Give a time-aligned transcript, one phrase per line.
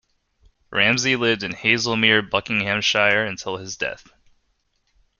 [0.71, 4.07] Ramsay lived in Hazlemere, Buckinghamshire until his death.